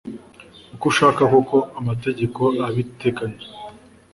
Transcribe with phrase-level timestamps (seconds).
[0.73, 3.43] uko ashaka kuko amategeko arabiteganya